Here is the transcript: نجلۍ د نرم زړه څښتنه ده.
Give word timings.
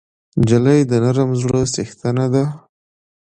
نجلۍ 0.39 0.79
د 0.91 0.91
نرم 1.03 1.29
زړه 1.41 1.61
څښتنه 1.73 2.25
ده. 2.33 2.43